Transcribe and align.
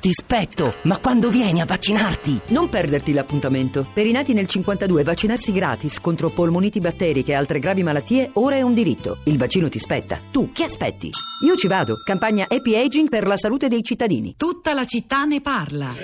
ti 0.00 0.12
spetto, 0.12 0.74
ma 0.82 0.98
quando 0.98 1.28
vieni 1.28 1.60
a 1.60 1.64
vaccinarti? 1.64 2.40
Non 2.48 2.68
perderti 2.68 3.12
l'appuntamento. 3.12 3.86
Per 3.92 4.06
i 4.06 4.12
nati 4.12 4.32
nel 4.32 4.46
52 4.46 5.02
vaccinarsi 5.02 5.52
gratis 5.52 6.00
contro 6.00 6.30
polmoniti 6.30 6.78
batteriche 6.80 7.32
e 7.32 7.34
altre 7.34 7.58
gravi 7.58 7.82
malattie 7.82 8.30
ora 8.34 8.56
è 8.56 8.62
un 8.62 8.74
diritto. 8.74 9.18
Il 9.24 9.38
vaccino 9.38 9.68
ti 9.68 9.78
spetta. 9.78 10.20
Tu 10.30 10.52
che 10.52 10.64
aspetti? 10.64 11.10
Io 11.44 11.56
ci 11.56 11.66
vado. 11.66 11.96
Campagna 12.04 12.46
Happy 12.48 12.76
Aging 12.76 13.08
per 13.08 13.26
la 13.26 13.36
salute 13.36 13.68
dei 13.68 13.82
cittadini. 13.82 14.34
Tutta 14.36 14.72
la 14.72 14.84
città 14.84 15.24
ne 15.24 15.40
parla. 15.40 15.94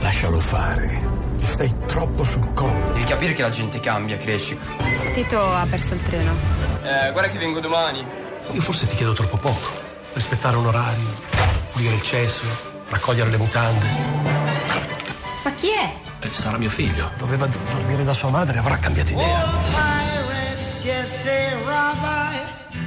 Lascialo 0.00 0.38
fare. 0.38 1.00
Stai 1.38 1.72
troppo 1.86 2.24
sul 2.24 2.52
collo. 2.52 2.92
Devi 2.92 3.04
capire 3.04 3.32
che 3.32 3.42
la 3.42 3.48
gente 3.48 3.80
cambia, 3.80 4.16
cresci. 4.16 4.56
Tito 5.14 5.40
ha 5.40 5.66
perso 5.68 5.94
il 5.94 6.02
treno. 6.02 6.34
Eh, 6.82 7.10
guarda 7.12 7.30
che 7.30 7.38
vengo 7.38 7.60
domani. 7.60 8.04
Io 8.52 8.60
forse 8.60 8.86
ti 8.86 8.96
chiedo 8.96 9.12
troppo 9.12 9.36
poco. 9.36 9.84
Rispettare 10.12 10.56
un 10.56 10.66
orario, 10.66 11.04
pulire 11.76 11.94
il 11.94 12.02
cesso, 12.02 12.44
raccogliere 12.88 13.28
le 13.28 13.36
mutande. 13.36 13.86
Ma 15.44 15.52
chi 15.52 15.68
è? 15.68 15.94
Eh, 16.20 16.32
sarà 16.32 16.56
mio 16.56 16.70
figlio. 16.70 17.10
Doveva 17.18 17.46
dormire 17.46 18.02
da 18.02 18.14
sua 18.14 18.30
madre, 18.30 18.58
avrà 18.58 18.78
cambiato 18.78 19.12
idea. 19.12 19.44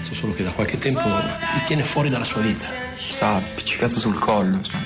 So 0.01 0.13
solo 0.15 0.33
che 0.33 0.43
da 0.43 0.49
qualche 0.49 0.79
tempo 0.79 1.07
mi 1.07 1.63
tiene 1.67 1.83
fuori 1.83 2.09
dalla 2.09 2.23
sua 2.23 2.41
vita. 2.41 2.65
Sa, 2.95 3.35
appiccicato 3.35 3.99
sul 3.99 4.17
collo. 4.17 4.59
Cioè, 4.59 4.79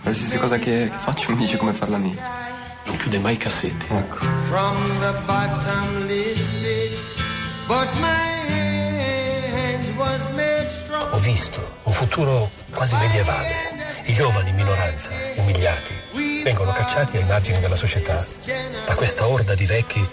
qualsiasi 0.00 0.38
cosa 0.38 0.56
che 0.56 0.90
faccio 0.94 1.32
mi 1.32 1.36
dice 1.36 1.58
come 1.58 1.74
farla 1.74 1.98
mia. 1.98 2.16
Non 2.86 2.96
chiude 2.96 3.18
mai 3.18 3.34
i 3.34 3.36
cassetti. 3.36 3.86
Ecco. 3.90 4.24
from 4.48 4.76
the 5.00 5.12
bottomless 5.26 6.62
pit, 6.62 7.22
but 7.66 7.88
my 8.00 8.13
visto 11.24 11.78
un 11.84 11.92
futuro 11.92 12.50
quasi 12.70 12.94
medievale. 12.96 13.72
I 14.04 14.12
giovani 14.12 14.50
in 14.50 14.56
minoranza, 14.56 15.10
umiliati, 15.36 15.94
vengono 16.42 16.70
cacciati 16.72 17.16
ai 17.16 17.24
margini 17.24 17.58
della 17.60 17.76
società 17.76 18.24
da 18.84 18.94
questa 18.94 19.26
orda 19.26 19.54
di 19.54 19.64
vecchi 19.64 20.06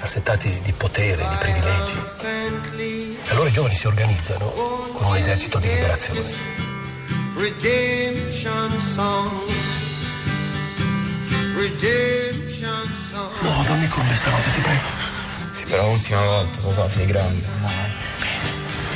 assetati 0.00 0.58
di 0.62 0.72
potere, 0.72 1.28
di 1.28 1.36
privilegi. 1.38 1.94
E 3.26 3.30
allora 3.30 3.50
i 3.50 3.52
giovani 3.52 3.74
si 3.74 3.86
organizzano 3.86 4.46
con 4.48 5.06
un 5.06 5.16
esercito 5.16 5.58
di 5.58 5.68
liberazione. 5.68 6.20
No, 13.40 13.64
dormi 13.66 13.88
con 13.88 14.06
me 14.06 14.16
stanotte, 14.16 14.50
ti 14.54 14.60
prego. 14.60 15.16
Sì, 15.52 15.64
però 15.64 15.88
l'ultima 15.88 16.24
volta, 16.24 16.58
papà, 16.58 16.88
sei 16.88 17.04
grande. 17.04 17.97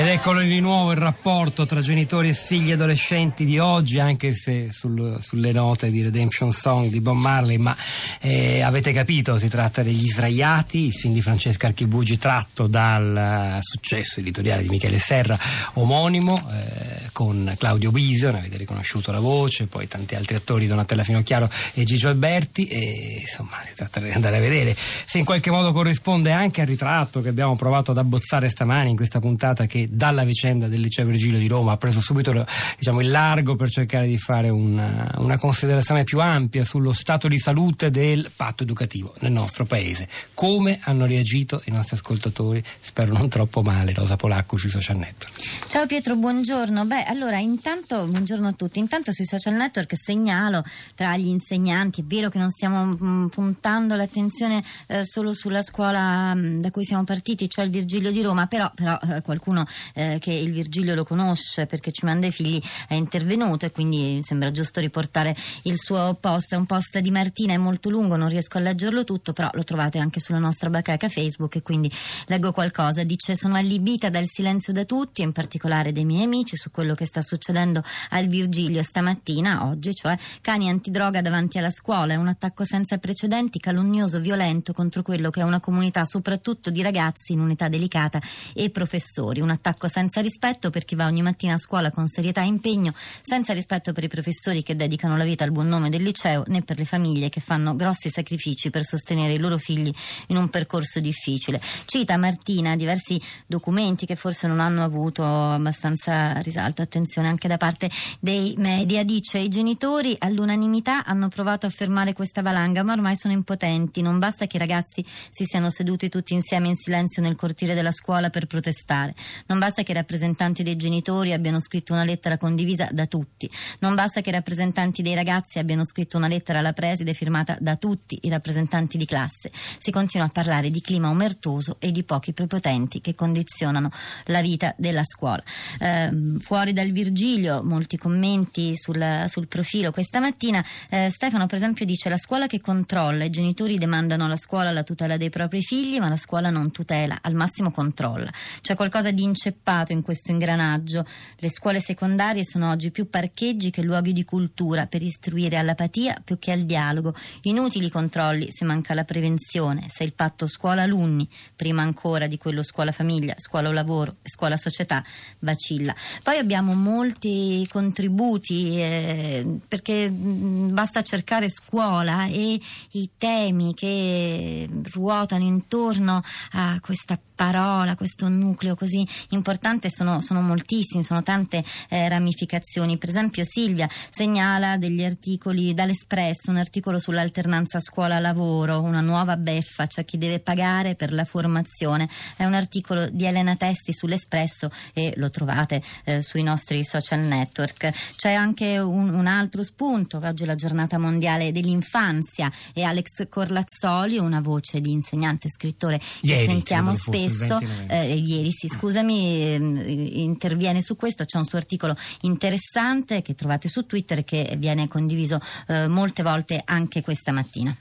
Ed 0.00 0.06
eccolo 0.06 0.40
di 0.40 0.60
nuovo 0.60 0.92
il 0.92 0.96
rapporto 0.96 1.66
tra 1.66 1.82
genitori 1.82 2.30
e 2.30 2.32
figli 2.32 2.72
adolescenti 2.72 3.44
di 3.44 3.58
oggi, 3.58 3.98
anche 3.98 4.32
se 4.32 4.68
sul- 4.72 5.18
sulle 5.20 5.52
note 5.52 5.90
di 5.90 6.02
Redemption 6.02 6.52
Song 6.52 6.88
di 6.88 7.00
Bob 7.00 7.18
Marley, 7.18 7.58
ma 7.58 7.76
eh, 8.22 8.62
avete 8.62 8.94
capito, 8.94 9.36
si 9.36 9.48
tratta 9.48 9.82
degli 9.82 10.08
Sdraiati, 10.08 10.86
il 10.86 10.94
film 10.94 11.12
di 11.12 11.20
Francesca 11.20 11.66
Archibugi 11.66 12.16
tratto 12.16 12.66
dal 12.66 13.14
eh, 13.14 13.58
successo 13.60 14.20
editoriale 14.20 14.62
di 14.62 14.70
Michele 14.70 14.98
Serra, 14.98 15.38
omonimo, 15.74 16.48
eh, 16.50 17.10
con 17.12 17.54
Claudio 17.58 17.90
Bisio, 17.90 18.30
ne 18.30 18.38
avete 18.38 18.56
riconosciuto 18.56 19.12
la 19.12 19.20
voce, 19.20 19.66
poi 19.66 19.86
tanti 19.86 20.14
altri 20.14 20.36
attori, 20.36 20.66
Donatella 20.66 21.04
Finocchiaro 21.04 21.50
e 21.74 21.84
Gigio 21.84 22.08
Alberti, 22.08 22.68
e 22.68 23.18
insomma 23.20 23.58
si 23.66 23.74
tratta 23.74 24.00
di 24.00 24.08
andare 24.08 24.38
a 24.38 24.40
vedere 24.40 24.74
se 24.74 25.18
in 25.18 25.26
qualche 25.26 25.50
modo 25.50 25.72
corrisponde 25.72 26.32
anche 26.32 26.62
al 26.62 26.66
ritratto 26.68 27.20
che 27.20 27.28
abbiamo 27.28 27.54
provato 27.54 27.90
ad 27.90 27.98
abbozzare 27.98 28.48
stamani 28.48 28.88
in 28.88 28.96
questa 28.96 29.18
puntata 29.20 29.66
che 29.66 29.88
dalla 29.90 30.24
vicenda 30.24 30.68
del 30.68 30.80
liceo 30.80 31.04
Virgilio 31.04 31.38
di 31.38 31.48
Roma 31.48 31.72
ha 31.72 31.76
preso 31.76 32.00
subito 32.00 32.46
diciamo, 32.78 33.00
il 33.00 33.10
largo 33.10 33.56
per 33.56 33.70
cercare 33.70 34.06
di 34.06 34.16
fare 34.16 34.48
una, 34.48 35.12
una 35.16 35.36
considerazione 35.36 36.04
più 36.04 36.20
ampia 36.20 36.64
sullo 36.64 36.92
stato 36.92 37.26
di 37.26 37.38
salute 37.38 37.90
del 37.90 38.30
patto 38.34 38.62
educativo 38.62 39.14
nel 39.20 39.32
nostro 39.32 39.64
paese. 39.64 40.08
Come 40.34 40.78
hanno 40.82 41.06
reagito 41.06 41.62
i 41.64 41.70
nostri 41.72 41.96
ascoltatori? 41.96 42.62
Spero 42.80 43.12
non 43.12 43.28
troppo 43.28 43.62
male, 43.62 43.92
Rosa 43.92 44.16
Polacco 44.16 44.56
sui 44.56 44.70
social 44.70 44.96
network. 44.96 45.34
Ciao 45.66 45.86
Pietro, 45.86 46.14
buongiorno. 46.16 46.84
Beh, 46.84 47.04
allora, 47.04 47.38
intanto, 47.38 48.06
buongiorno 48.06 48.48
a 48.48 48.52
tutti. 48.52 48.78
Intanto 48.78 49.12
sui 49.12 49.24
social 49.24 49.54
network 49.54 49.92
segnalo 49.96 50.62
tra 50.94 51.16
gli 51.16 51.26
insegnanti, 51.26 52.02
è 52.02 52.04
vero 52.04 52.28
che 52.28 52.38
non 52.38 52.50
stiamo 52.50 52.96
mm, 52.96 53.26
puntando 53.26 53.96
l'attenzione 53.96 54.62
eh, 54.86 55.04
solo 55.04 55.34
sulla 55.34 55.62
scuola 55.62 56.34
mm, 56.34 56.60
da 56.60 56.70
cui 56.70 56.84
siamo 56.84 57.04
partiti, 57.04 57.48
cioè 57.48 57.64
il 57.64 57.70
Virgilio 57.70 58.12
di 58.12 58.22
Roma, 58.22 58.46
però, 58.46 58.70
però, 58.74 58.98
eh, 59.02 59.22
qualcuno 59.22 59.66
eh, 59.94 60.18
che 60.20 60.32
il 60.32 60.52
Virgilio 60.52 60.94
lo 60.94 61.04
conosce 61.04 61.66
perché 61.66 61.92
ci 61.92 62.04
manda 62.04 62.26
i 62.26 62.32
figli 62.32 62.60
è 62.88 62.94
intervenuto 62.94 63.66
e 63.66 63.72
quindi 63.72 64.14
mi 64.16 64.22
sembra 64.22 64.50
giusto 64.50 64.80
riportare 64.80 65.34
il 65.62 65.78
suo 65.78 66.16
post. 66.20 66.54
È 66.54 66.56
un 66.56 66.66
post 66.66 66.98
di 66.98 67.10
Martina, 67.10 67.52
è 67.52 67.56
molto 67.56 67.90
lungo, 67.90 68.16
non 68.16 68.28
riesco 68.28 68.58
a 68.58 68.60
leggerlo 68.60 69.04
tutto, 69.04 69.32
però 69.32 69.50
lo 69.52 69.64
trovate 69.64 69.98
anche 69.98 70.20
sulla 70.20 70.38
nostra 70.38 70.70
bacheca 70.70 71.08
Facebook 71.08 71.56
e 71.56 71.62
quindi 71.62 71.90
leggo 72.26 72.52
qualcosa. 72.52 73.04
Dice: 73.04 73.36
Sono 73.36 73.56
allibita 73.56 74.08
dal 74.08 74.26
silenzio 74.26 74.72
da 74.72 74.84
tutti, 74.84 75.22
in 75.22 75.32
particolare 75.32 75.92
dei 75.92 76.04
miei 76.04 76.24
amici, 76.24 76.56
su 76.56 76.70
quello 76.70 76.94
che 76.94 77.06
sta 77.06 77.22
succedendo 77.22 77.82
al 78.10 78.26
Virgilio 78.26 78.82
stamattina, 78.82 79.66
oggi, 79.66 79.94
cioè 79.94 80.16
cani 80.40 80.68
antidroga 80.68 81.20
davanti 81.20 81.58
alla 81.58 81.70
scuola. 81.70 82.14
È 82.14 82.16
un 82.16 82.28
attacco 82.28 82.64
senza 82.64 82.98
precedenti, 82.98 83.58
calunnoso, 83.58 84.20
violento 84.20 84.72
contro 84.72 85.02
quello 85.02 85.30
che 85.30 85.40
è 85.40 85.44
una 85.44 85.60
comunità, 85.60 86.04
soprattutto 86.04 86.70
di 86.70 86.82
ragazzi 86.82 87.32
in 87.32 87.40
un'età 87.40 87.68
delicata 87.68 88.20
e 88.54 88.70
professori. 88.70 89.40
Un 89.40 89.50
attacco 89.60 89.88
senza 89.88 90.22
rispetto 90.22 90.70
per 90.70 90.84
chi 90.84 90.94
va 90.94 91.04
ogni 91.04 91.20
mattina 91.22 91.54
a 91.54 91.58
scuola 91.58 91.90
con 91.90 92.08
serietà 92.08 92.40
e 92.40 92.46
impegno, 92.46 92.94
senza 93.20 93.52
rispetto 93.52 93.92
per 93.92 94.04
i 94.04 94.08
professori 94.08 94.62
che 94.62 94.74
dedicano 94.74 95.16
la 95.16 95.24
vita 95.24 95.44
al 95.44 95.52
buon 95.52 95.68
nome 95.68 95.90
del 95.90 96.02
liceo, 96.02 96.44
né 96.48 96.62
per 96.62 96.78
le 96.78 96.86
famiglie 96.86 97.28
che 97.28 97.40
fanno 97.40 97.76
grossi 97.76 98.08
sacrifici 98.08 98.70
per 98.70 98.84
sostenere 98.84 99.34
i 99.34 99.38
loro 99.38 99.58
figli 99.58 99.92
in 100.28 100.36
un 100.36 100.48
percorso 100.48 100.98
difficile. 100.98 101.60
Cita 101.84 102.16
Martina 102.16 102.74
diversi 102.74 103.20
documenti 103.46 104.06
che 104.06 104.16
forse 104.16 104.46
non 104.46 104.60
hanno 104.60 104.82
avuto 104.82 105.24
abbastanza 105.24 106.32
risalto, 106.38 106.80
attenzione 106.80 107.28
anche 107.28 107.46
da 107.46 107.58
parte 107.58 107.90
dei 108.18 108.54
media. 108.56 109.04
Dice 109.04 109.38
i 109.38 109.48
genitori 109.48 110.16
all'unanimità 110.18 111.04
hanno 111.04 111.28
provato 111.28 111.66
a 111.66 111.70
fermare 111.70 112.14
questa 112.14 112.40
valanga, 112.40 112.82
ma 112.82 112.94
ormai 112.94 113.16
sono 113.16 113.34
impotenti. 113.34 114.00
Non 114.00 114.18
basta 114.18 114.46
che 114.46 114.56
i 114.56 114.60
ragazzi 114.60 115.04
si 115.30 115.44
siano 115.44 115.68
seduti 115.70 116.08
tutti 116.08 116.32
insieme 116.32 116.68
in 116.68 116.76
silenzio 116.76 117.20
nel 117.20 117.36
cortile 117.36 117.74
della 117.74 117.92
scuola 117.92 118.30
per 118.30 118.46
protestare. 118.46 119.14
Non 119.50 119.58
basta 119.58 119.82
che 119.82 119.90
i 119.90 119.94
rappresentanti 119.94 120.62
dei 120.62 120.76
genitori 120.76 121.32
abbiano 121.32 121.58
scritto 121.58 121.92
una 121.92 122.04
lettera 122.04 122.38
condivisa 122.38 122.88
da 122.92 123.06
tutti. 123.06 123.50
Non 123.80 123.96
basta 123.96 124.20
che 124.20 124.28
i 124.28 124.32
rappresentanti 124.32 125.02
dei 125.02 125.16
ragazzi 125.16 125.58
abbiano 125.58 125.84
scritto 125.84 126.16
una 126.16 126.28
lettera 126.28 126.60
alla 126.60 126.72
preside 126.72 127.14
firmata 127.14 127.56
da 127.58 127.74
tutti 127.74 128.16
i 128.22 128.28
rappresentanti 128.28 128.96
di 128.96 129.04
classe. 129.06 129.50
Si 129.52 129.90
continua 129.90 130.26
a 130.26 130.30
parlare 130.30 130.70
di 130.70 130.80
clima 130.80 131.10
omertoso 131.10 131.78
e 131.80 131.90
di 131.90 132.04
pochi 132.04 132.32
prepotenti 132.32 133.00
che 133.00 133.16
condizionano 133.16 133.90
la 134.26 134.40
vita 134.40 134.72
della 134.78 135.02
scuola. 135.02 135.42
Ehm, 135.80 136.38
fuori 136.38 136.72
dal 136.72 136.92
Virgilio, 136.92 137.64
molti 137.64 137.96
commenti 137.96 138.76
sul, 138.76 139.24
sul 139.26 139.48
profilo 139.48 139.90
questa 139.90 140.20
mattina. 140.20 140.64
Eh, 140.88 141.10
Stefano, 141.10 141.46
per 141.46 141.56
esempio, 141.56 141.84
dice: 141.84 142.08
La 142.08 142.18
scuola 142.18 142.46
che 142.46 142.60
controlla, 142.60 143.24
i 143.24 143.30
genitori 143.30 143.78
demandano 143.78 144.26
alla 144.26 144.36
scuola 144.36 144.70
la 144.70 144.84
tutela 144.84 145.16
dei 145.16 145.28
propri 145.28 145.60
figli, 145.60 145.98
ma 145.98 146.08
la 146.08 146.16
scuola 146.16 146.50
non 146.50 146.70
tutela, 146.70 147.18
al 147.20 147.34
massimo 147.34 147.72
controlla. 147.72 148.30
C'è 148.60 148.76
qualcosa 148.76 149.10
di 149.10 149.24
inceppato 149.40 149.92
in 149.92 150.02
questo 150.02 150.30
ingranaggio. 150.30 151.04
Le 151.36 151.50
scuole 151.50 151.80
secondarie 151.80 152.44
sono 152.44 152.68
oggi 152.68 152.90
più 152.90 153.08
parcheggi 153.08 153.70
che 153.70 153.82
luoghi 153.82 154.12
di 154.12 154.24
cultura 154.24 154.86
per 154.86 155.02
istruire 155.02 155.56
all'apatia 155.56 156.20
più 156.22 156.38
che 156.38 156.52
al 156.52 156.60
dialogo. 156.60 157.14
Inutili 157.42 157.88
controlli 157.88 158.50
se 158.52 158.66
manca 158.66 158.92
la 158.92 159.04
prevenzione, 159.04 159.86
se 159.88 160.04
il 160.04 160.12
patto 160.12 160.46
scuola-alunni, 160.46 161.26
prima 161.56 161.80
ancora 161.80 162.26
di 162.26 162.36
quello 162.36 162.62
scuola-famiglia, 162.62 163.34
scuola-lavoro 163.38 164.16
e 164.22 164.28
scuola-società, 164.28 165.02
vacilla. 165.38 165.94
Poi 166.22 166.36
abbiamo 166.36 166.74
molti 166.74 167.66
contributi 167.70 168.78
eh, 168.78 169.58
perché 169.66 170.10
mh, 170.10 170.74
basta 170.74 171.00
cercare 171.02 171.48
scuola 171.48 172.26
e 172.26 172.60
i 172.92 173.10
temi 173.16 173.72
che 173.72 174.68
ruotano 174.92 175.44
intorno 175.44 176.22
a 176.52 176.78
questa 176.80 177.18
parola, 177.40 177.94
questo 177.94 178.28
nucleo 178.28 178.74
così 178.74 179.06
importante 179.30 179.88
sono, 179.88 180.20
sono 180.20 180.42
moltissimi, 180.42 181.02
sono 181.02 181.22
tante 181.22 181.64
eh, 181.88 182.06
ramificazioni. 182.06 182.98
Per 182.98 183.08
esempio 183.08 183.44
Silvia 183.44 183.88
segnala 184.10 184.76
degli 184.76 185.02
articoli 185.02 185.72
dall'Espresso, 185.72 186.50
un 186.50 186.58
articolo 186.58 186.98
sull'alternanza 186.98 187.80
scuola-lavoro, 187.80 188.82
una 188.82 189.00
nuova 189.00 189.38
beffa, 189.38 189.86
cioè 189.86 190.04
chi 190.04 190.18
deve 190.18 190.40
pagare 190.40 190.96
per 190.96 191.14
la 191.14 191.24
formazione. 191.24 192.10
È 192.36 192.44
un 192.44 192.52
articolo 192.52 193.08
di 193.08 193.24
Elena 193.24 193.56
Testi 193.56 193.94
sull'Espresso 193.94 194.70
e 194.92 195.14
lo 195.16 195.30
trovate 195.30 195.82
eh, 196.04 196.20
sui 196.20 196.42
nostri 196.42 196.84
social 196.84 197.20
network. 197.20 197.90
C'è 198.16 198.34
anche 198.34 198.78
un, 198.78 199.14
un 199.14 199.26
altro 199.26 199.62
spunto, 199.62 200.20
oggi 200.22 200.42
è 200.42 200.46
la 200.46 200.56
giornata 200.56 200.98
mondiale 200.98 201.52
dell'infanzia 201.52 202.52
e 202.74 202.82
Alex 202.82 203.28
Corlazzoli, 203.30 204.18
una 204.18 204.42
voce 204.42 204.82
di 204.82 204.92
insegnante 204.92 205.46
e 205.46 205.50
scrittore 205.50 205.96
che 205.98 206.06
Ieri, 206.20 206.44
sentiamo 206.44 206.92
che 206.92 206.98
fosse, 206.98 207.28
stesso, 207.29 207.29
20 207.32 207.64
novembre. 207.64 207.96
eh, 207.96 208.14
ieri 208.14 208.50
sì, 208.50 208.68
scusami, 208.68 209.54
ehm, 209.54 209.84
interviene 209.86 210.80
su 210.80 210.96
questo. 210.96 211.24
C'è 211.24 211.38
un 211.38 211.44
suo 211.44 211.58
articolo 211.58 211.94
interessante 212.22 213.22
che 213.22 213.34
trovate 213.34 213.68
su 213.68 213.86
Twitter 213.86 214.18
e 214.18 214.24
che 214.24 214.54
viene 214.58 214.88
condiviso 214.88 215.40
eh, 215.68 215.86
molte 215.88 216.22
volte 216.22 216.62
anche 216.64 217.02
questa 217.02 217.32
mattina. 217.32 217.74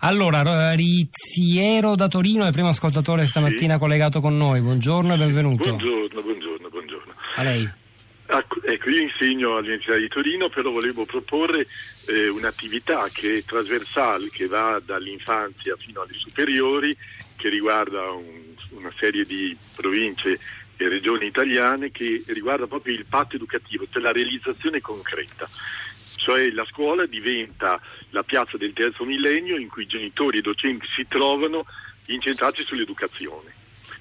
Allora, 0.00 0.42
Ro- 0.42 0.74
Rizziero 0.74 1.94
da 1.94 2.08
Torino 2.08 2.44
è 2.44 2.48
il 2.48 2.52
primo 2.52 2.68
ascoltatore 2.68 3.26
stamattina 3.26 3.78
collegato 3.78 4.20
con 4.20 4.36
noi. 4.36 4.60
Buongiorno 4.60 5.14
e 5.14 5.16
benvenuto. 5.16 5.68
Buongiorno, 5.68 6.22
buongiorno, 6.22 6.68
buongiorno. 6.68 7.12
A 7.36 7.42
lei. 7.42 7.70
Ecco, 8.28 8.60
ecco, 8.64 8.90
io 8.90 9.02
insegno 9.02 9.56
all'Università 9.56 9.96
di 9.96 10.08
Torino, 10.08 10.48
però 10.48 10.70
volevo 10.72 11.04
proporre 11.04 11.66
eh, 12.06 12.28
un'attività 12.28 13.08
che 13.12 13.38
è 13.38 13.44
trasversale, 13.44 14.30
che 14.30 14.46
va 14.46 14.80
dall'infanzia 14.84 15.76
fino 15.78 16.02
alle 16.02 16.14
superiori, 16.14 16.96
che 17.36 17.48
riguarda 17.48 18.10
un- 18.10 18.54
una 18.70 18.92
serie 18.98 19.24
di 19.24 19.56
province 19.74 20.38
e 20.76 20.88
regioni 20.88 21.26
italiane, 21.26 21.90
che 21.90 22.22
riguarda 22.26 22.66
proprio 22.66 22.94
il 22.94 23.06
patto 23.06 23.36
educativo, 23.36 23.86
cioè 23.90 24.02
la 24.02 24.12
realizzazione 24.12 24.80
concreta. 24.80 25.48
Cioè 26.16 26.50
la 26.50 26.64
scuola 26.64 27.06
diventa 27.06 27.80
la 28.10 28.22
piazza 28.22 28.56
del 28.56 28.72
terzo 28.72 29.04
millennio 29.04 29.56
in 29.56 29.68
cui 29.68 29.86
genitori 29.86 30.38
e 30.38 30.42
docenti 30.42 30.86
si 30.94 31.06
trovano 31.06 31.64
incentrati 32.06 32.64
sull'educazione. 32.64 33.54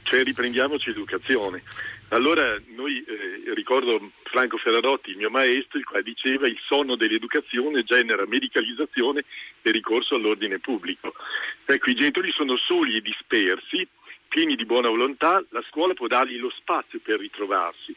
Cioè 0.03 0.23
riprendiamoci 0.23 0.89
l'educazione. 0.89 1.63
Allora 2.09 2.55
noi 2.75 3.03
eh, 3.03 3.53
ricordo 3.53 4.11
Franco 4.23 4.57
Ferrarotti, 4.57 5.11
il 5.11 5.17
mio 5.17 5.29
maestro, 5.29 5.79
il 5.79 5.85
quale 5.85 6.03
diceva 6.03 6.47
il 6.47 6.59
sonno 6.65 6.95
dell'educazione 6.95 7.83
genera 7.83 8.25
medicalizzazione 8.27 9.25
e 9.61 9.71
ricorso 9.71 10.15
all'ordine 10.15 10.59
pubblico. 10.59 11.13
Ecco, 11.65 11.89
i 11.89 11.95
genitori 11.95 12.31
sono 12.31 12.57
soli 12.57 12.97
e 12.97 13.01
dispersi, 13.01 13.87
pieni 14.27 14.55
di 14.55 14.65
buona 14.65 14.89
volontà, 14.89 15.43
la 15.49 15.63
scuola 15.67 15.93
può 15.93 16.07
dargli 16.07 16.37
lo 16.37 16.51
spazio 16.51 16.99
per 17.01 17.19
ritrovarsi. 17.19 17.95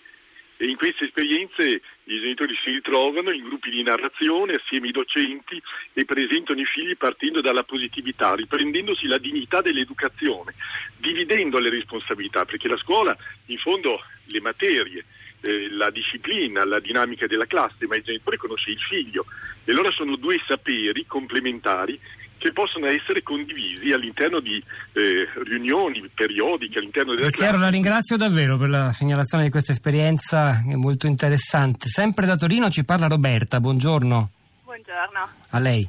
E 0.61 0.67
in 0.67 0.77
queste 0.77 1.05
esperienze 1.05 1.81
i 2.05 2.21
genitori 2.21 2.53
si 2.61 2.71
ritrovano 2.71 3.31
in 3.31 3.45
gruppi 3.45 3.71
di 3.71 3.85
narrazione 3.85 4.55
assieme 4.55 4.87
ai 4.87 4.93
docenti 4.93 5.63
e 5.93 6.05
presentano 6.05 6.61
i 6.61 6.65
figli 6.65 6.97
partendo 6.97 7.41
dalla 7.41 7.63
positività, 7.63 8.35
riprendendosi 8.35 9.07
la 9.07 9.19
dignità 9.19 9.61
dell'educazione, 9.61 10.55
dividendo 10.97 11.61
le 11.61 11.71
responsabilità, 11.71 12.45
perché 12.45 12.67
la 12.67 12.77
scuola 12.77 13.17
in 13.47 13.59
fondo 13.59 14.03
le 14.25 14.41
materie, 14.41 15.05
eh, 15.43 15.71
la 15.71 15.91
disciplina, 15.91 16.65
la 16.65 16.81
dinamica 16.81 17.29
della 17.29 17.47
classe, 17.47 17.87
ma 17.87 17.95
il 17.95 18.03
genitore 18.03 18.37
conosce 18.37 18.71
il 18.71 18.81
figlio. 18.81 19.27
E 19.65 19.71
allora 19.71 19.93
sono 19.93 20.17
due 20.17 20.41
saperi 20.45 21.07
complementari 21.07 22.01
che 22.39 22.53
possono 22.53 22.87
essere 22.87 23.23
condivisi 23.23 23.93
all'interno 23.93 24.41
di 24.41 24.63
eh, 24.93 25.29
riunioni 25.45 26.09
periodiche 26.15 26.79
all'interno 26.79 27.15
della 27.15 27.27
Rizziero, 27.27 27.59
la 27.59 27.69
ringrazio 27.69 28.17
davvero 28.17 28.57
per 28.57 28.71
la 28.71 28.93
segnalazione 28.93 29.45
di 29.45 29.51
questa 29.51 29.73
esperienza 29.73 30.63
che 30.65 30.73
è 30.73 30.77
molto 30.77 31.07
interessante. 31.07 31.89
Sempre 31.89 32.27
da 32.27 32.37
Torino 32.37 32.71
ci 32.71 32.85
parla 32.85 33.09
Roberta, 33.09 33.61
buongiorno. 33.61 34.31
Buongiorno. 34.65 35.29
A 35.51 35.59
lei. 35.59 35.89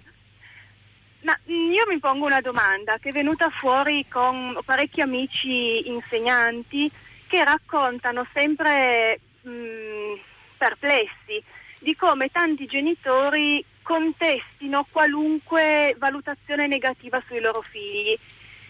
Ma 1.21 1.37
mm, 1.49 1.71
io 1.71 1.85
mi 1.87 1.99
pongo 1.99 2.25
una 2.25 2.41
domanda 2.41 2.97
che 2.97 3.09
è 3.09 3.11
venuta 3.11 3.49
fuori 3.49 4.05
con 4.09 4.57
parecchi 4.65 5.01
amici 5.01 5.87
insegnanti 5.87 6.91
che 7.27 7.43
raccontano 7.43 8.25
sempre 8.33 9.19
mm, 9.47 10.13
perplessi 10.57 11.43
di 11.79 11.95
come 11.95 12.29
tanti 12.29 12.65
genitori 12.65 13.63
contestino 13.89 14.85
qualunque 14.91 15.95
valutazione 15.97 16.67
negativa 16.67 17.19
sui 17.25 17.39
loro 17.39 17.61
figli. 17.61 18.15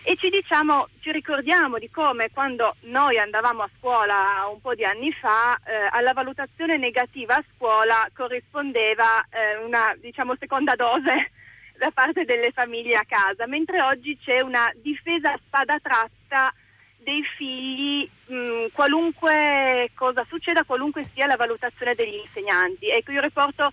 E 0.01 0.15
ci 0.15 0.29
diciamo, 0.29 0.87
ci 1.01 1.11
ricordiamo 1.11 1.77
di 1.77 1.89
come 1.89 2.29
quando 2.31 2.75
noi 2.83 3.17
andavamo 3.17 3.63
a 3.63 3.69
scuola 3.77 4.47
un 4.49 4.61
po' 4.61 4.75
di 4.75 4.85
anni 4.85 5.11
fa, 5.11 5.59
eh, 5.65 5.89
alla 5.91 6.13
valutazione 6.13 6.77
negativa 6.77 7.35
a 7.35 7.43
scuola 7.53 8.09
corrispondeva 8.13 9.27
eh, 9.29 9.57
una 9.65 9.93
diciamo 9.99 10.35
seconda 10.39 10.75
dose 10.75 11.31
da 11.77 11.91
parte 11.93 12.23
delle 12.23 12.51
famiglie 12.51 12.95
a 12.95 13.03
casa, 13.05 13.45
mentre 13.45 13.81
oggi 13.81 14.17
c'è 14.23 14.39
una 14.39 14.71
difesa 14.81 15.33
a 15.33 15.39
spada 15.45 15.79
tratta 15.81 16.53
dei 16.95 17.23
figli, 17.35 18.09
mh, 18.27 18.67
qualunque 18.71 19.91
cosa 19.95 20.25
succeda, 20.29 20.63
qualunque 20.63 21.05
sia 21.13 21.27
la 21.27 21.35
valutazione 21.35 21.93
degli 21.93 22.15
insegnanti. 22.15 22.87
Ecco, 22.89 23.11
io 23.11 23.21
riporto 23.21 23.69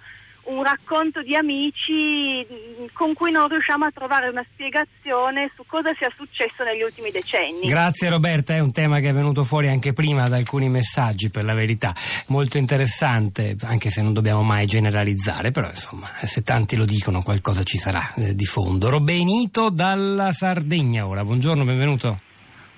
un 0.46 0.62
racconto 0.62 1.22
di 1.22 1.34
amici 1.34 2.46
mh, 2.48 2.86
con 2.92 3.14
cui 3.14 3.30
non 3.30 3.48
riusciamo 3.48 3.84
a 3.84 3.90
trovare 3.90 4.28
una 4.28 4.44
spiegazione 4.52 5.50
su 5.54 5.64
cosa 5.66 5.92
sia 5.98 6.10
successo 6.14 6.62
negli 6.64 6.82
ultimi 6.82 7.10
decenni. 7.10 7.66
Grazie 7.66 8.10
Roberta, 8.10 8.54
è 8.54 8.60
un 8.60 8.72
tema 8.72 9.00
che 9.00 9.08
è 9.08 9.12
venuto 9.12 9.44
fuori 9.44 9.68
anche 9.68 9.92
prima 9.92 10.28
da 10.28 10.36
alcuni 10.36 10.68
messaggi 10.68 11.30
per 11.30 11.44
la 11.44 11.54
verità, 11.54 11.92
molto 12.28 12.58
interessante, 12.58 13.56
anche 13.62 13.90
se 13.90 14.02
non 14.02 14.12
dobbiamo 14.12 14.42
mai 14.42 14.66
generalizzare, 14.66 15.50
però 15.50 15.68
insomma 15.68 16.08
se 16.24 16.42
tanti 16.42 16.76
lo 16.76 16.84
dicono 16.84 17.22
qualcosa 17.22 17.62
ci 17.62 17.78
sarà 17.78 18.14
eh, 18.14 18.34
di 18.34 18.44
fondo. 18.44 18.88
Robenito 18.88 19.70
dalla 19.70 20.32
Sardegna 20.32 21.06
ora, 21.06 21.24
buongiorno, 21.24 21.64
benvenuto. 21.64 22.20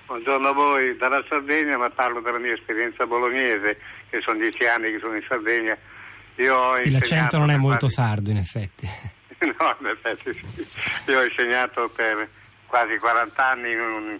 Buongiorno 0.07 0.47
a 0.47 0.53
voi, 0.53 0.97
dalla 0.97 1.23
Sardegna, 1.29 1.77
ma 1.77 1.91
parlo 1.91 2.19
della 2.19 2.39
mia 2.39 2.53
esperienza 2.53 3.05
bolognese, 3.05 3.77
che 4.09 4.19
sono 4.21 4.39
dieci 4.39 4.65
anni 4.65 4.89
che 4.91 4.97
sono 4.99 5.15
in 5.15 5.23
Sardegna. 5.27 5.77
Sì, 6.83 6.91
l'accento 6.91 7.37
non 7.37 7.49
è 7.49 7.55
molto 7.57 7.87
quasi- 7.87 7.95
sardo 7.95 8.29
in 8.31 8.37
effetti. 8.37 8.87
No, 9.39 9.75
in 9.79 9.87
effetti 9.87 10.33
sì. 10.33 11.11
Io 11.11 11.19
ho 11.19 11.23
insegnato 11.23 11.89
per 11.95 12.27
quasi 12.65 12.97
40 12.97 13.45
anni 13.47 13.71
in 13.71 13.79
un- 13.79 14.19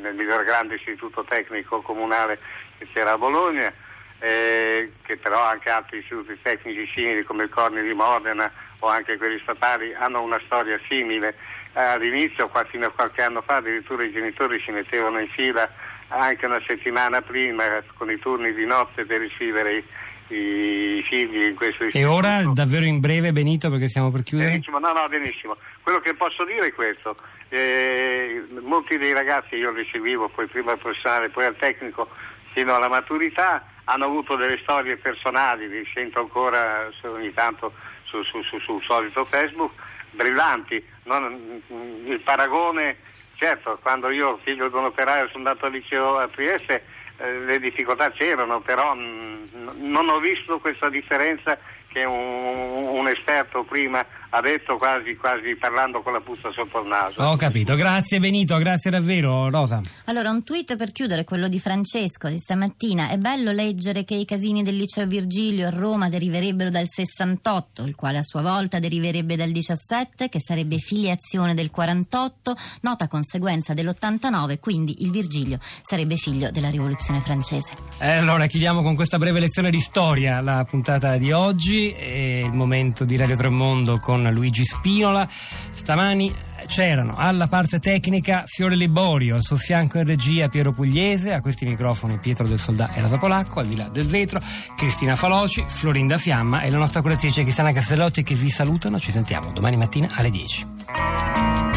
nel 0.00 0.14
miglior 0.14 0.44
grande 0.44 0.76
istituto 0.76 1.24
tecnico 1.24 1.82
comunale 1.82 2.38
che 2.78 2.86
c'era 2.92 3.12
a 3.12 3.18
Bologna, 3.18 3.70
eh, 4.18 4.92
che 5.02 5.16
però 5.18 5.42
anche 5.44 5.68
altri 5.68 5.98
istituti 5.98 6.38
tecnici 6.40 6.90
simili 6.94 7.22
come 7.24 7.44
il 7.44 7.50
Corni 7.50 7.82
di 7.82 7.92
Modena 7.92 8.50
o 8.80 8.86
anche 8.88 9.16
quelli 9.18 9.38
statali 9.42 9.92
hanno 9.94 10.22
una 10.22 10.40
storia 10.46 10.78
simile. 10.88 11.36
All'inizio, 11.74 12.50
fino 12.70 12.86
a 12.86 12.90
qualche 12.90 13.22
anno 13.22 13.42
fa, 13.42 13.56
addirittura 13.56 14.04
i 14.04 14.10
genitori 14.10 14.58
si 14.60 14.70
mettevano 14.70 15.18
in 15.20 15.28
fila 15.28 15.70
anche 16.08 16.46
una 16.46 16.60
settimana 16.66 17.20
prima 17.20 17.64
con 17.94 18.10
i 18.10 18.18
turni 18.18 18.54
di 18.54 18.64
notte 18.64 19.04
per 19.04 19.20
ricevere 19.20 19.76
i, 19.76 19.84
i 20.28 21.02
figli 21.06 21.42
in 21.42 21.54
questo 21.54 21.84
E 21.84 21.86
istituto. 21.88 22.12
ora 22.14 22.42
davvero 22.52 22.84
in 22.84 23.00
breve 23.00 23.32
Benito 23.32 23.70
perché 23.70 23.88
stiamo 23.88 24.10
per 24.10 24.22
chiudere. 24.22 24.50
Benissimo, 24.50 24.78
no, 24.78 24.92
no, 24.92 25.08
benissimo. 25.08 25.56
Quello 25.82 26.00
che 26.00 26.14
posso 26.14 26.44
dire 26.44 26.66
è 26.66 26.72
questo. 26.72 27.16
Eh, 27.48 28.44
molti 28.62 28.98
dei 28.98 29.12
ragazzi, 29.12 29.54
io 29.54 29.70
li 29.70 29.86
seguivo 29.90 30.28
poi 30.28 30.46
prima 30.46 30.72
al 30.72 30.78
professionale, 30.78 31.28
poi 31.28 31.44
al 31.44 31.56
tecnico, 31.56 32.08
fino 32.52 32.74
alla 32.74 32.88
maturità, 32.88 33.64
hanno 33.84 34.04
avuto 34.06 34.34
delle 34.34 34.58
storie 34.62 34.96
personali, 34.96 35.68
li 35.68 35.88
sento 35.94 36.18
ancora 36.20 36.88
ogni 37.02 37.32
tanto 37.32 37.72
su- 38.04 38.22
su- 38.24 38.42
su- 38.42 38.58
sul 38.58 38.82
solito 38.82 39.24
Facebook, 39.26 39.72
brillanti. 40.10 40.84
Non- 41.04 41.62
il 42.06 42.20
paragone, 42.24 42.96
certo, 43.36 43.78
quando 43.80 44.10
io, 44.10 44.38
figlio 44.42 44.68
di 44.68 44.74
un 44.74 44.84
operaio, 44.86 45.28
sono 45.28 45.46
andato 45.48 45.66
al 45.66 45.72
liceo 45.72 46.18
a 46.18 46.26
Trieste, 46.28 46.84
eh, 47.18 47.38
le 47.40 47.58
difficoltà 47.58 48.10
c'erano, 48.10 48.60
però 48.60 48.94
mh, 48.94 49.74
non 49.76 50.08
ho 50.08 50.18
visto 50.18 50.58
questa 50.58 50.88
differenza 50.88 51.58
che 51.88 52.04
un, 52.04 52.88
un 52.88 53.08
esperto 53.08 53.62
prima 53.64 54.04
ha 54.30 54.40
detto 54.40 54.76
quasi, 54.76 55.16
quasi 55.16 55.54
parlando 55.56 56.02
con 56.02 56.12
la 56.12 56.20
puzza 56.20 56.50
sotto 56.52 56.82
il 56.82 56.88
naso. 56.88 57.22
Ho 57.22 57.36
capito, 57.36 57.74
grazie 57.74 58.18
Benito, 58.18 58.56
grazie 58.58 58.90
davvero 58.90 59.50
Rosa. 59.50 59.80
Allora, 60.04 60.30
un 60.30 60.42
tweet 60.42 60.76
per 60.76 60.92
chiudere, 60.92 61.24
quello 61.24 61.48
di 61.48 61.60
Francesco 61.60 62.28
di 62.28 62.38
stamattina. 62.38 63.08
È 63.08 63.18
bello 63.18 63.52
leggere 63.52 64.04
che 64.04 64.14
i 64.14 64.24
casini 64.24 64.62
del 64.62 64.76
liceo 64.76 65.06
Virgilio 65.06 65.66
a 65.68 65.70
Roma 65.70 66.08
deriverebbero 66.08 66.70
dal 66.70 66.86
68, 66.88 67.84
il 67.84 67.94
quale 67.94 68.18
a 68.18 68.22
sua 68.22 68.42
volta 68.42 68.78
deriverebbe 68.78 69.36
dal 69.36 69.50
17, 69.50 70.28
che 70.28 70.40
sarebbe 70.40 70.78
filiazione 70.78 71.54
del 71.54 71.70
48, 71.70 72.54
nota 72.82 73.08
conseguenza 73.08 73.74
dell'89, 73.74 74.58
quindi 74.60 75.02
il 75.02 75.10
Virgilio 75.10 75.58
sarebbe 75.82 76.16
figlio 76.16 76.50
della 76.50 76.70
rivoluzione 76.70 77.20
francese. 77.20 77.72
E 78.00 78.08
allora 78.08 78.46
chiudiamo 78.46 78.82
con 78.82 78.94
questa 78.94 79.18
breve 79.18 79.40
lezione 79.40 79.70
di 79.70 79.80
storia 79.80 80.40
la 80.40 80.64
puntata 80.64 81.16
di 81.16 81.32
oggi, 81.32 81.90
è 81.90 82.42
il 82.44 82.52
momento 82.52 83.04
di 83.04 83.16
Radio 83.16 83.36
Tremondo 83.36 83.98
con 84.16 84.32
Luigi 84.32 84.64
Spinola. 84.64 85.28
Stamani 85.28 86.34
c'erano 86.66 87.16
alla 87.16 87.46
parte 87.46 87.78
tecnica 87.78 88.44
Fiore 88.46 88.74
Liborio, 88.74 89.36
al 89.36 89.42
suo 89.42 89.56
fianco 89.56 89.98
in 89.98 90.04
regia 90.04 90.48
Piero 90.48 90.72
Pugliese, 90.72 91.32
a 91.32 91.40
questi 91.40 91.66
microfoni 91.66 92.18
Pietro 92.18 92.46
del 92.46 92.58
Soldà 92.58 92.92
e 92.92 93.00
Rosa 93.00 93.18
Polacco, 93.18 93.60
al 93.60 93.66
di 93.66 93.76
là 93.76 93.88
del 93.88 94.06
vetro 94.06 94.40
Cristina 94.76 95.14
Faloci, 95.14 95.64
Florinda 95.68 96.18
Fiamma 96.18 96.62
e 96.62 96.70
la 96.70 96.78
nostra 96.78 97.02
curatrice 97.02 97.42
Cristiana 97.42 97.72
Castellotti 97.72 98.22
che 98.22 98.34
vi 98.34 98.48
salutano. 98.48 98.98
Ci 98.98 99.12
sentiamo 99.12 99.52
domani 99.52 99.76
mattina 99.76 100.08
alle 100.12 100.30
10. 100.30 101.75